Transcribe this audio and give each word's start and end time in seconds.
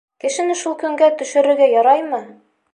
Кешене 0.23 0.55
шул 0.61 0.75
көнгә 0.85 1.11
төшөрөргә 1.21 1.71
яраймы? 1.77 2.25